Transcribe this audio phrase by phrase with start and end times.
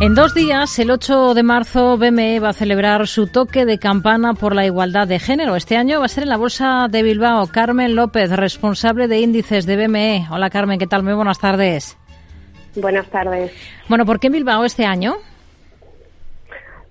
[0.00, 4.32] En dos días, el 8 de marzo, BME va a celebrar su toque de campana
[4.32, 5.56] por la igualdad de género.
[5.56, 7.48] Este año va a ser en la Bolsa de Bilbao.
[7.48, 10.28] Carmen López, responsable de índices de BME.
[10.30, 11.02] Hola Carmen, ¿qué tal?
[11.02, 11.98] Muy buenas tardes.
[12.76, 13.52] Buenas tardes.
[13.88, 15.16] Bueno, ¿por qué en Bilbao este año?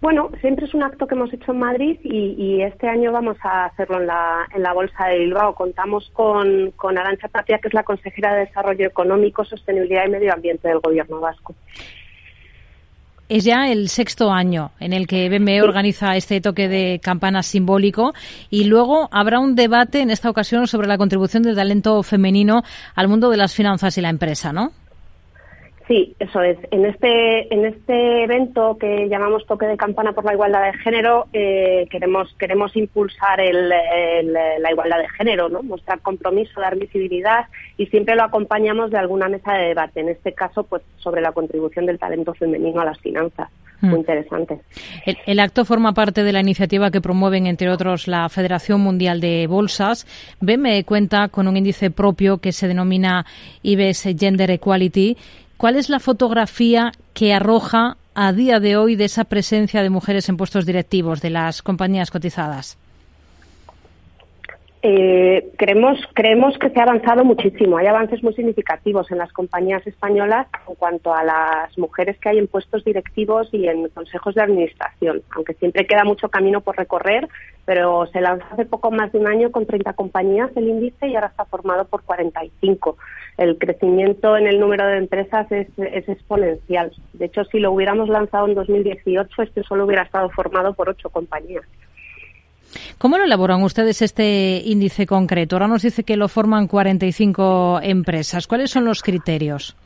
[0.00, 3.66] Bueno, siempre es un acto que hemos hecho en Madrid y, este año vamos a
[3.66, 5.54] hacerlo en la, en la Bolsa de Bilbao.
[5.54, 10.32] Contamos con, con Arancha Tapia, que es la consejera de Desarrollo Económico, Sostenibilidad y Medio
[10.32, 11.54] Ambiente del Gobierno Vasco.
[13.28, 18.12] Es ya el sexto año en el que BME organiza este toque de campana simbólico
[18.50, 22.62] y luego habrá un debate en esta ocasión sobre la contribución del talento femenino
[22.94, 24.72] al mundo de las finanzas y la empresa, ¿no?
[25.86, 26.56] Sí, eso es.
[26.70, 31.26] En este, en este evento que llamamos Toque de Campana por la Igualdad de Género,
[31.34, 35.62] eh, queremos, queremos impulsar la igualdad de género, ¿no?
[35.62, 40.00] mostrar compromiso, dar visibilidad y siempre lo acompañamos de alguna mesa de debate.
[40.00, 43.50] En este caso, pues sobre la contribución del talento femenino a las finanzas.
[43.80, 43.98] Muy mm.
[43.98, 44.60] interesante.
[45.04, 49.20] El, el, acto forma parte de la iniciativa que promueven, entre otros, la Federación Mundial
[49.20, 50.06] de Bolsas.
[50.40, 53.26] BME cuenta con un índice propio que se denomina
[53.62, 55.18] IBES Gender Equality
[55.56, 60.28] ¿Cuál es la fotografía que arroja a día de hoy de esa presencia de mujeres
[60.28, 62.76] en puestos directivos de las compañías cotizadas?
[64.86, 67.78] Eh, creemos, creemos que se ha avanzado muchísimo.
[67.78, 72.36] Hay avances muy significativos en las compañías españolas en cuanto a las mujeres que hay
[72.36, 77.26] en puestos directivos y en consejos de administración, aunque siempre queda mucho camino por recorrer,
[77.64, 81.14] pero se lanzó hace poco más de un año con 30 compañías el índice y
[81.14, 82.98] ahora está formado por 45.
[83.38, 86.92] El crecimiento en el número de empresas es, es exponencial.
[87.14, 91.08] De hecho, si lo hubiéramos lanzado en 2018, este solo hubiera estado formado por ocho
[91.08, 91.64] compañías.
[92.98, 95.56] ¿Cómo lo elaboran ustedes este índice concreto?
[95.56, 98.46] Ahora nos dice que lo forman 45 empresas.
[98.46, 99.76] ¿Cuáles son los criterios?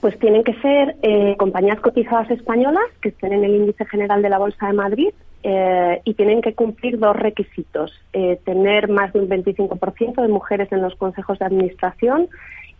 [0.00, 4.28] Pues tienen que ser eh, compañías cotizadas españolas que estén en el índice general de
[4.28, 5.10] la Bolsa de Madrid
[5.42, 7.92] eh, y tienen que cumplir dos requisitos.
[8.12, 12.28] Eh, tener más de un 25% de mujeres en los consejos de administración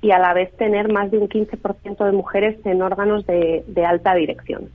[0.00, 4.14] y a la vez tener más de un 15% de mujeres en órganos de alta
[4.14, 4.70] dirección.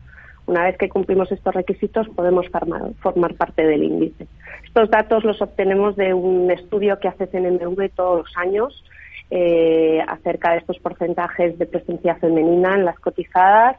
[0.48, 4.28] Una vez que cumplimos estos requisitos podemos formar, parte del índice.
[4.76, 8.84] Estos datos los obtenemos de un estudio que hace CNMV todos los años
[9.32, 13.78] eh, acerca de estos porcentajes de presencia femenina en las cotizadas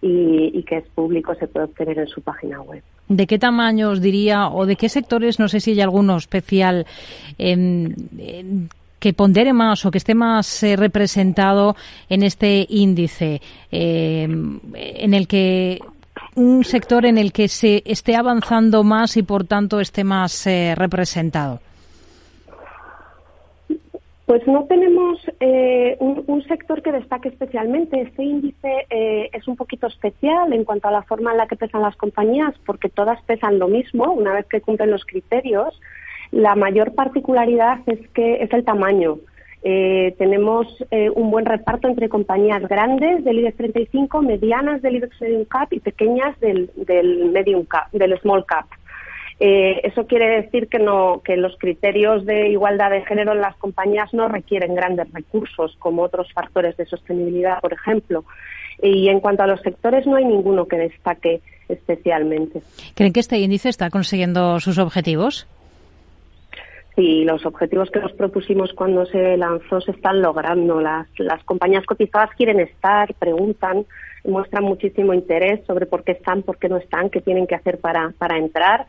[0.00, 2.82] y, que es público, se puede obtener en su página web.
[3.06, 6.86] ¿De qué tamaño os diría o de qué sectores, no sé si hay alguno especial,
[7.38, 11.76] que pondere más o que esté más eh, representado
[12.08, 15.78] en este índice, eh, en el que
[16.34, 20.74] un sector en el que se esté avanzando más y por tanto esté más eh,
[20.76, 21.60] representado?
[24.26, 28.00] Pues no tenemos eh, un, sector que destaque especialmente.
[28.00, 31.56] Este índice eh, es un poquito especial en cuanto a la forma en la que
[31.56, 35.78] pesan las compañías, porque todas pesan lo mismo una vez que cumplen los criterios.
[36.30, 39.18] La mayor particularidad es que es el tamaño.
[39.64, 45.20] Eh, tenemos eh, un buen reparto entre compañías grandes del IBEX 35, medianas del IBEX
[45.20, 48.66] Medium Cap y pequeñas del, del Medium Cap, del Small Cap.
[49.38, 53.56] Eh, eso quiere decir que, no, que los criterios de igualdad de género en las
[53.56, 58.24] compañías no requieren grandes recursos como otros factores de sostenibilidad, por ejemplo.
[58.82, 62.62] Y en cuanto a los sectores, no hay ninguno que destaque especialmente.
[62.94, 65.46] ¿Creen que este índice está consiguiendo sus objetivos?
[66.94, 70.80] Sí, los objetivos que nos propusimos cuando se lanzó se están logrando.
[70.80, 73.86] Las, las compañías cotizadas quieren estar, preguntan,
[74.24, 77.78] muestran muchísimo interés sobre por qué están, por qué no están, qué tienen que hacer
[77.78, 78.86] para, para entrar.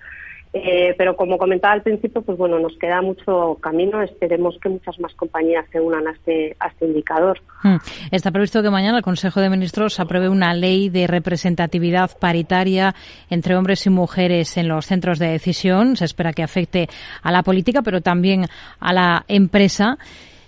[0.56, 4.04] Eh, pero como comentaba al principio, pues bueno, nos queda mucho camino.
[4.04, 7.42] Esperemos que muchas más compañías se unan a este, a este indicador.
[7.64, 7.78] Hmm.
[8.12, 12.94] Está previsto que mañana el Consejo de Ministros apruebe una ley de representatividad paritaria
[13.32, 15.96] entre hombres y mujeres en los centros de decisión.
[15.96, 16.88] Se espera que afecte
[17.24, 18.46] a la política, pero también
[18.80, 19.98] a la empresa.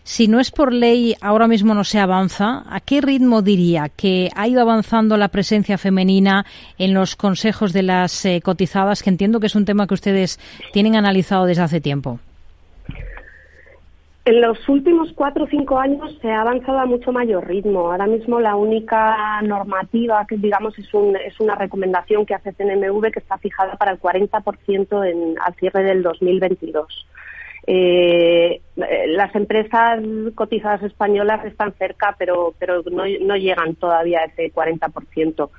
[0.05, 2.63] Si no es por ley, ahora mismo no se avanza.
[2.69, 6.45] ¿A qué ritmo diría que ha ido avanzando la presencia femenina
[6.77, 10.39] en los consejos de las eh, cotizadas, que entiendo que es un tema que ustedes
[10.71, 12.19] tienen analizado desde hace tiempo?
[14.25, 17.91] En los últimos cuatro o cinco años se ha avanzado a mucho mayor ritmo.
[17.91, 23.11] Ahora mismo la única normativa que digamos es, un, es una recomendación que hace CNMV
[23.11, 27.07] que está fijada para el 40% en, al cierre del 2022.
[27.67, 29.99] Eh, las empresas
[30.35, 35.49] cotizadas españolas están cerca, pero, pero no, llegan todavía a ese 40%.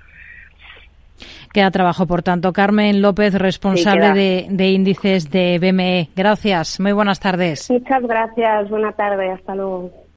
[1.53, 2.53] Queda trabajo, por tanto.
[2.53, 6.11] Carmen López, responsable de, de, índices de BME.
[6.14, 6.79] Gracias.
[6.79, 7.70] Muy buenas tardes.
[7.70, 8.69] Muchas gracias.
[8.69, 9.38] Buenas tardes.
[9.38, 9.91] Hasta luego.